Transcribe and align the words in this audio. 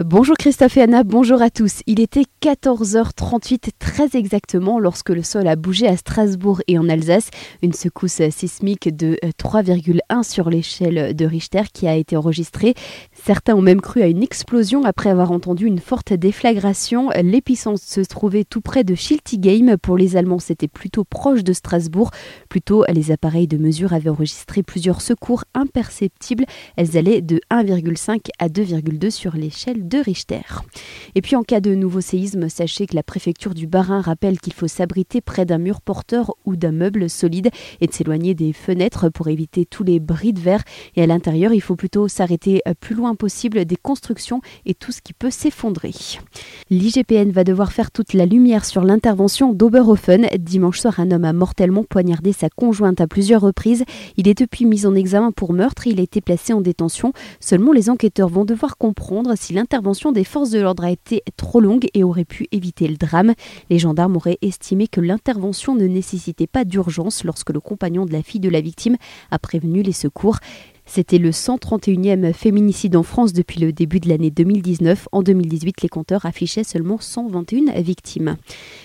Bonjour 0.00 0.36
Christophe 0.36 0.76
et 0.76 0.82
Anna, 0.82 1.04
bonjour 1.04 1.40
à 1.40 1.50
tous. 1.50 1.82
Il 1.86 2.00
était 2.00 2.24
14h38 2.42 3.70
très 3.78 4.16
exactement 4.18 4.80
lorsque 4.80 5.10
le 5.10 5.22
sol 5.22 5.46
a 5.46 5.54
bougé 5.54 5.86
à 5.86 5.96
Strasbourg 5.96 6.60
et 6.66 6.80
en 6.80 6.88
Alsace. 6.88 7.30
Une 7.62 7.72
secousse 7.72 8.20
sismique 8.30 8.88
de 8.96 9.16
3,1 9.38 10.00
euh, 10.10 10.22
sur 10.24 10.50
l'échelle 10.50 11.14
de 11.14 11.24
Richter 11.24 11.62
qui 11.72 11.86
a 11.86 11.94
été 11.94 12.16
enregistrée. 12.16 12.74
Certains 13.14 13.54
ont 13.54 13.62
même 13.62 13.80
cru 13.80 14.02
à 14.02 14.06
une 14.08 14.22
explosion 14.22 14.84
après 14.84 15.08
avoir 15.08 15.30
entendu 15.30 15.66
une 15.66 15.78
forte 15.78 16.12
déflagration. 16.12 17.10
L'épicentre 17.22 17.80
se 17.82 18.00
trouvait 18.00 18.44
tout 18.44 18.60
près 18.60 18.84
de 18.84 18.94
Schiltigheim. 18.94 19.76
Pour 19.78 19.96
les 19.96 20.16
Allemands, 20.16 20.40
c'était 20.40 20.68
plutôt 20.68 21.04
proche 21.04 21.44
de 21.44 21.52
Strasbourg. 21.52 22.10
Plutôt, 22.48 22.84
les 22.92 23.12
appareils 23.12 23.46
de 23.46 23.56
mesure 23.56 23.92
avaient 23.92 24.10
enregistré 24.10 24.62
plusieurs 24.62 25.00
secours 25.00 25.44
imperceptibles. 25.54 26.44
Elles 26.76 26.96
allaient 26.98 27.22
de 27.22 27.40
1,5 27.50 28.28
à 28.38 28.48
2,2 28.48 29.10
sur 29.10 29.36
l'échelle 29.36 29.88
de 29.88 29.98
Richter. 29.98 30.42
Et 31.14 31.22
puis 31.22 31.36
en 31.36 31.44
cas 31.44 31.60
de 31.60 31.74
nouveau 31.74 32.00
séisme, 32.00 32.48
sachez 32.48 32.86
que 32.86 32.96
la 32.96 33.02
préfecture 33.02 33.54
du 33.54 33.66
Bas-Rhin 33.66 34.00
rappelle 34.00 34.40
qu'il 34.40 34.52
faut 34.52 34.68
s'abriter 34.68 35.20
près 35.20 35.46
d'un 35.46 35.58
mur 35.58 35.80
porteur 35.80 36.34
ou 36.44 36.56
d'un 36.56 36.72
meuble 36.72 37.08
solide 37.08 37.50
et 37.80 37.86
de 37.86 37.92
s'éloigner 37.92 38.34
des 38.34 38.52
fenêtres 38.52 39.08
pour 39.08 39.28
éviter 39.28 39.64
tous 39.64 39.84
les 39.84 40.00
bris 40.00 40.32
de 40.32 40.40
verre. 40.40 40.64
Et 40.96 41.02
à 41.02 41.06
l'intérieur, 41.06 41.52
il 41.52 41.60
faut 41.60 41.76
plutôt 41.76 42.08
s'arrêter 42.08 42.60
plus 42.80 42.94
loin 42.94 43.03
possible 43.14 43.64
des 43.66 43.76
constructions 43.76 44.40
et 44.66 44.74
tout 44.74 44.92
ce 44.92 45.02
qui 45.02 45.12
peut 45.12 45.30
s'effondrer. 45.30 45.92
L'IGPN 46.70 47.30
va 47.30 47.44
devoir 47.44 47.72
faire 47.72 47.90
toute 47.90 48.14
la 48.14 48.24
lumière 48.26 48.64
sur 48.64 48.82
l'intervention 48.82 49.52
d'Oberhofen. 49.52 50.28
Dimanche 50.38 50.80
soir, 50.80 51.00
un 51.00 51.10
homme 51.10 51.24
a 51.24 51.32
mortellement 51.32 51.84
poignardé 51.84 52.32
sa 52.32 52.48
conjointe 52.48 53.00
à 53.00 53.06
plusieurs 53.06 53.42
reprises. 53.42 53.84
Il 54.16 54.28
est 54.28 54.38
depuis 54.38 54.64
mis 54.64 54.86
en 54.86 54.94
examen 54.94 55.32
pour 55.32 55.52
meurtre. 55.52 55.86
Il 55.86 56.00
a 56.00 56.02
été 56.02 56.20
placé 56.20 56.52
en 56.52 56.60
détention. 56.60 57.12
Seulement, 57.40 57.72
les 57.72 57.90
enquêteurs 57.90 58.28
vont 58.28 58.44
devoir 58.44 58.78
comprendre 58.78 59.34
si 59.36 59.52
l'intervention 59.52 60.12
des 60.12 60.24
forces 60.24 60.50
de 60.50 60.60
l'ordre 60.60 60.84
a 60.84 60.90
été 60.90 61.22
trop 61.36 61.60
longue 61.60 61.88
et 61.94 62.04
aurait 62.04 62.24
pu 62.24 62.46
éviter 62.52 62.88
le 62.88 62.96
drame. 62.96 63.34
Les 63.70 63.78
gendarmes 63.78 64.16
auraient 64.16 64.38
estimé 64.42 64.88
que 64.88 65.00
l'intervention 65.00 65.74
ne 65.74 65.86
nécessitait 65.86 66.46
pas 66.46 66.64
d'urgence 66.64 67.24
lorsque 67.24 67.50
le 67.50 67.60
compagnon 67.60 68.06
de 68.06 68.12
la 68.12 68.22
fille 68.22 68.40
de 68.40 68.48
la 68.48 68.60
victime 68.60 68.96
a 69.30 69.38
prévenu 69.38 69.82
les 69.82 69.92
secours. 69.92 70.38
C'était 70.86 71.18
le 71.18 71.30
131e 71.30 72.32
féminicide 72.34 72.94
en 72.94 73.02
France 73.02 73.32
depuis 73.32 73.58
le 73.58 73.72
début 73.72 74.00
de 74.00 74.08
l'année 74.08 74.30
2019. 74.30 75.08
En 75.12 75.22
2018, 75.22 75.80
les 75.80 75.88
compteurs 75.88 76.26
affichaient 76.26 76.62
seulement 76.62 76.98
121 77.00 77.80
victimes. 77.80 78.36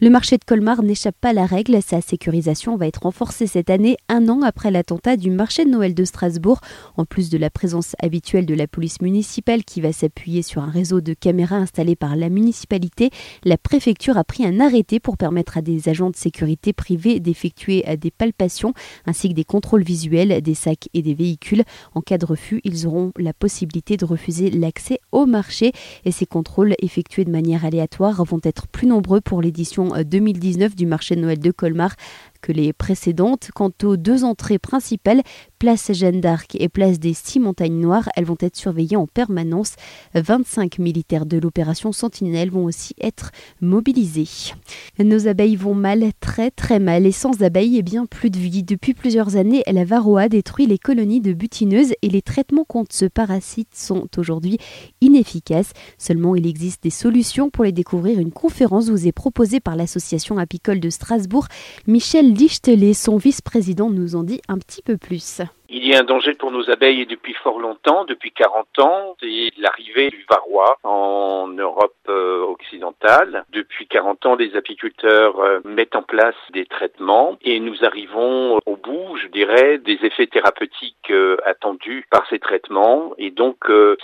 Le 0.00 0.08
marché 0.08 0.38
de 0.38 0.44
Colmar 0.44 0.82
n'échappe 0.82 1.14
pas 1.20 1.28
à 1.28 1.32
la 1.34 1.44
règle. 1.44 1.80
Sa 1.82 2.00
sécurisation 2.00 2.76
va 2.76 2.86
être 2.86 3.02
renforcée 3.02 3.46
cette 3.46 3.68
année, 3.68 3.98
un 4.08 4.28
an 4.30 4.40
après 4.42 4.70
l'attentat 4.70 5.16
du 5.16 5.30
marché 5.30 5.64
de 5.64 5.70
Noël 5.70 5.94
de 5.94 6.04
Strasbourg. 6.04 6.60
En 6.96 7.04
plus 7.04 7.28
de 7.28 7.36
la 7.36 7.50
présence 7.50 7.94
habituelle 8.02 8.46
de 8.46 8.54
la 8.54 8.66
police 8.66 9.02
municipale 9.02 9.62
qui 9.62 9.82
va 9.82 9.92
s'appuyer 9.92 10.42
sur 10.42 10.62
un 10.62 10.70
réseau 10.70 11.02
de 11.02 11.12
caméras 11.12 11.56
installé 11.56 11.94
par 11.94 12.16
la 12.16 12.30
municipalité, 12.30 13.10
la 13.44 13.58
préfecture 13.58 14.16
a 14.16 14.24
pris 14.24 14.46
un 14.46 14.60
arrêté 14.60 14.98
pour 14.98 15.18
permettre 15.18 15.58
à 15.58 15.62
des 15.62 15.90
agents 15.90 16.10
de 16.10 16.16
sécurité 16.16 16.72
privés 16.72 17.20
d'effectuer 17.20 17.84
des 17.98 18.10
palpations 18.10 18.72
ainsi 19.04 19.28
que 19.28 19.34
des 19.34 19.44
contrôles 19.44 19.84
visuels 19.84 20.40
des 20.40 20.54
sacs 20.54 20.88
et 20.94 21.02
des 21.02 21.14
véhicules. 21.14 21.64
En 21.94 22.00
cas 22.00 22.18
de 22.18 22.26
refus, 22.26 22.60
ils 22.64 22.86
auront 22.86 23.12
la 23.18 23.32
possibilité 23.32 23.96
de 23.96 24.04
refuser 24.04 24.50
l'accès 24.50 25.00
au 25.12 25.26
marché 25.26 25.72
et 26.04 26.12
ces 26.12 26.26
contrôles 26.26 26.74
effectués 26.80 27.24
de 27.24 27.30
manière 27.30 27.64
aléatoire 27.64 28.24
vont 28.24 28.40
être 28.44 28.66
plus 28.68 28.86
nombreux 28.86 29.20
pour 29.20 29.42
l'édition 29.42 29.92
2019 30.02 30.74
du 30.74 30.86
marché 30.86 31.16
de 31.16 31.20
Noël 31.20 31.38
de 31.38 31.50
Colmar 31.50 31.94
que 32.42 32.52
les 32.52 32.72
précédentes. 32.74 33.50
Quant 33.54 33.72
aux 33.84 33.96
deux 33.96 34.24
entrées 34.24 34.58
principales, 34.58 35.22
place 35.58 35.92
Jeanne 35.92 36.20
d'Arc 36.20 36.56
et 36.58 36.68
place 36.68 36.98
des 36.98 37.14
Six 37.14 37.40
Montagnes 37.40 37.80
Noires, 37.80 38.08
elles 38.16 38.24
vont 38.24 38.36
être 38.40 38.56
surveillées 38.56 38.96
en 38.96 39.06
permanence. 39.06 39.76
25 40.14 40.78
militaires 40.78 41.24
de 41.24 41.38
l'opération 41.38 41.92
Sentinelle 41.92 42.50
vont 42.50 42.64
aussi 42.64 42.94
être 43.00 43.30
mobilisés. 43.60 44.52
Nos 44.98 45.28
abeilles 45.28 45.56
vont 45.56 45.74
mal, 45.74 46.10
très 46.20 46.50
très 46.50 46.80
mal, 46.80 47.06
et 47.06 47.12
sans 47.12 47.42
abeilles, 47.42 47.78
eh 47.78 47.82
bien 47.82 48.06
plus 48.06 48.30
de 48.30 48.38
vie. 48.38 48.64
Depuis 48.64 48.92
plusieurs 48.92 49.36
années, 49.36 49.62
la 49.70 49.84
varroa 49.84 50.28
détruit 50.28 50.66
les 50.66 50.78
colonies 50.78 51.20
de 51.20 51.32
butineuses 51.32 51.92
et 52.02 52.08
les 52.08 52.22
traitements 52.22 52.64
contre 52.64 52.94
ce 52.94 53.04
parasite 53.04 53.68
sont 53.72 54.08
aujourd'hui 54.18 54.58
inefficaces. 55.00 55.72
Seulement, 55.96 56.34
il 56.34 56.46
existe 56.46 56.82
des 56.82 56.90
solutions 56.90 57.50
pour 57.50 57.64
les 57.64 57.72
découvrir. 57.72 58.18
Une 58.18 58.32
conférence 58.32 58.90
vous 58.90 59.06
est 59.06 59.12
proposée 59.12 59.60
par 59.60 59.76
l'association 59.76 60.38
apicole 60.38 60.80
de 60.80 60.90
Strasbourg. 60.90 61.46
Michel 61.86 62.31
Dichtelet, 62.32 62.94
son 62.94 63.18
vice-président, 63.18 63.90
nous 63.90 64.16
en 64.16 64.22
dit 64.22 64.40
un 64.48 64.56
petit 64.56 64.80
peu 64.80 64.96
plus. 64.96 65.42
Il 65.68 65.86
y 65.86 65.94
a 65.94 66.00
un 66.00 66.04
danger 66.04 66.32
pour 66.32 66.50
nos 66.50 66.70
abeilles 66.70 67.04
depuis 67.04 67.34
fort 67.34 67.60
longtemps, 67.60 68.06
depuis 68.06 68.32
40 68.32 68.78
ans, 68.78 69.16
c'est 69.20 69.50
l'arrivée 69.58 70.08
du 70.08 70.24
varroa 70.28 70.78
en 70.82 71.48
Europe 71.48 71.94
euh, 72.08 72.42
occidentale. 72.44 73.44
Depuis 73.52 73.86
40 73.86 74.24
ans, 74.24 74.36
les 74.36 74.56
apiculteurs 74.56 75.38
euh, 75.40 75.60
mettent 75.64 75.94
en 75.94 76.02
place 76.02 76.34
des 76.54 76.64
traitements 76.64 77.36
et 77.42 77.60
nous 77.60 77.84
arrivons 77.84 78.58
au 78.64 78.76
bout, 78.76 79.16
je 79.22 79.28
dirais, 79.28 79.76
des 79.76 79.98
effets 80.02 80.26
thérapeutiques 80.26 81.10
euh, 81.10 81.36
attendus 81.44 82.06
par 82.10 82.26
ces 82.30 82.38
traitements. 82.38 83.12
Et 83.18 83.30
donc, 83.30 83.56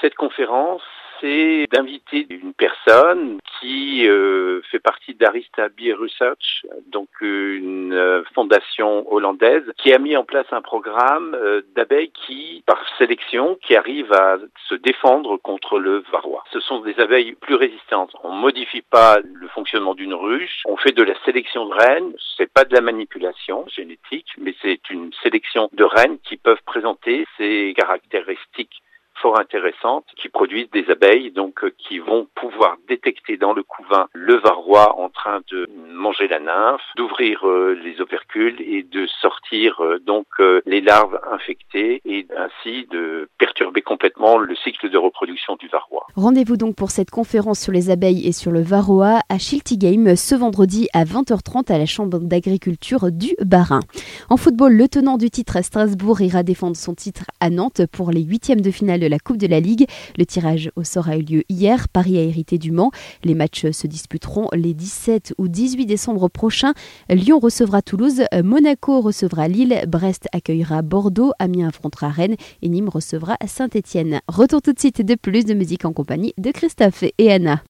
cette 0.03 0.16
conférence 0.16 0.83
c'est 1.21 1.67
d'inviter 1.73 2.27
une 2.31 2.53
personne 2.55 3.39
qui 3.61 4.06
euh, 4.09 4.61
fait 4.71 4.79
partie 4.79 5.15
d'Arista 5.15 5.69
Bee 5.69 5.93
Research, 5.93 6.67
donc 6.87 7.09
une 7.21 7.93
euh, 7.93 8.23
fondation 8.34 9.11
hollandaise, 9.12 9.65
qui 9.78 9.93
a 9.93 9.99
mis 9.99 10.17
en 10.17 10.25
place 10.25 10.47
un 10.53 10.62
programme 10.62 11.34
euh, 11.34 11.62
d'abeilles 11.75 12.12
qui, 12.27 12.62
par 12.67 12.78
sélection, 12.99 13.59
qui 13.62 13.77
arrivent 13.77 14.12
à 14.12 14.39
se 14.69 14.75
défendre 14.75 15.37
contre 15.39 15.78
le 15.78 16.05
varroa. 16.12 16.45
Ce 16.53 16.61
sont 16.61 16.81
des 16.81 16.99
abeilles 17.01 17.33
plus 17.33 17.55
résistantes. 17.55 18.15
On 18.23 18.33
modifie 18.33 18.83
pas 18.83 19.19
le 19.21 19.49
fonctionnement 19.49 19.95
d'une 19.95 20.15
ruche, 20.15 20.62
on 20.67 20.77
fait 20.77 20.93
de 20.93 21.03
la 21.03 21.15
sélection 21.25 21.67
de 21.67 21.75
reines. 21.75 22.12
C'est 22.37 22.53
pas 22.53 22.65
de 22.65 22.75
la 22.75 22.81
manipulation 22.81 23.67
génétique, 23.69 24.28
mais 24.39 24.55
c'est 24.62 24.91
une 24.91 25.11
sélection 25.23 25.69
de 25.73 25.84
reines 25.84 26.19
qui 26.23 26.37
peuvent 26.37 26.62
présenter 26.65 27.27
ces 27.37 27.75
caractéristiques 27.77 28.83
fort 29.21 29.39
intéressantes 29.39 30.05
qui 30.17 30.29
produisent 30.29 30.71
des 30.71 30.91
abeilles 30.91 31.31
donc 31.31 31.65
euh, 31.65 31.73
qui 31.79 31.99
vont 31.99 32.27
pouvoir 32.34 32.77
détecter 32.89 33.37
dans 33.37 33.53
le 33.53 33.62
couvain 33.62 34.06
le 34.12 34.37
varroa 34.37 34.99
en 34.99 35.09
train 35.09 35.41
de 35.51 35.69
manger 35.93 36.29
la 36.29 36.41
nymphe, 36.41 36.83
d'ouvrir 36.97 37.47
euh, 37.47 37.78
les 37.83 38.01
opercules 38.01 38.61
et 38.61 38.83
de 38.83 39.07
sortir 39.21 39.81
euh, 39.81 39.99
donc 39.99 40.27
les 40.67 40.81
larves 40.81 41.19
infectées 41.33 42.01
et 42.05 42.27
ainsi 42.37 42.87
de 42.91 43.28
perturber 43.39 43.83
complètement 43.83 44.39
le 44.39 44.55
cycle 44.57 44.89
de 44.89 44.99
reproduction 44.99 45.57
du 45.57 45.69
varroa. 45.69 46.07
Rendez-vous 46.15 46.57
donc 46.57 46.77
pour 46.77 46.91
cette 46.91 47.11
conférence 47.11 47.61
sur 47.61 47.73
les 47.73 47.91
abeilles 47.91 48.27
et 48.27 48.33
sur 48.33 48.53
le 48.53 48.62
varroa 48.62 49.21
à 49.28 49.39
Schiltigheim 49.39 50.17
ce 50.17 50.34
vendredi 50.34 50.89
à 50.93 51.05
20h30 51.05 51.73
à 51.73 51.78
la 51.78 51.87
Chambre 51.87 52.19
d'agriculture 52.21 53.11
du 53.11 53.34
Bas-Rhin. 53.45 53.81
En 54.31 54.37
football, 54.37 54.75
le 54.75 54.89
tenant 54.89 55.17
du 55.17 55.31
titre 55.31 55.62
Strasbourg 55.62 56.21
ira 56.21 56.43
défendre 56.43 56.77
son 56.77 56.95
titre 56.95 57.25
à 57.41 57.51
Nantes 57.51 57.83
pour 57.91 58.11
les 58.11 58.23
huitièmes 58.23 58.61
de 58.61 58.71
finale 58.71 59.01
de 59.01 59.07
Coupe 59.23 59.39
de 59.39 59.47
la 59.47 59.61
Ligue. 59.61 59.87
Le 60.17 60.27
tirage 60.27 60.71
au 60.77 60.84
sort 60.84 61.09
a 61.09 61.17
eu 61.17 61.23
lieu 61.23 61.45
hier. 61.49 61.89
Paris 61.89 62.19
a 62.19 62.23
hérité 62.23 62.59
du 62.59 62.73
Mans. 62.73 62.91
Les 63.25 63.34
matchs 63.34 63.71
se 63.71 63.87
disputeront 63.87 64.49
les 64.55 64.75
17 64.75 65.34
ou 65.39 65.49
18 65.49 65.87
décembre 65.87 66.29
prochains. 66.29 66.75
Lyon 67.09 67.39
recevra 67.39 67.83
Toulouse, 67.83 68.23
Monaco 68.43 69.01
recevra 69.01 69.49
Lille, 69.49 69.84
Brest 69.89 70.27
accueillera 70.33 70.83
Bordeaux, 70.83 71.33
Amiens 71.39 71.69
affrontera 71.69 72.09
Rennes 72.09 72.37
et 72.62 72.69
Nîmes 72.69 72.89
recevra 72.89 73.37
Saint-Étienne. 73.47 74.21
Retour 74.28 74.62
tout 74.62 74.73
de 74.73 74.78
suite 74.78 75.03
de 75.03 75.15
plus 75.15 75.45
de 75.45 75.55
musique 75.55 75.84
en 75.84 75.93
compagnie 75.93 76.34
de 76.39 76.51
Christophe 76.51 77.05
et 77.19 77.33
Anna. 77.33 77.62